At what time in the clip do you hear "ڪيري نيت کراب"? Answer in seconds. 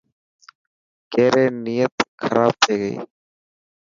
1.11-2.53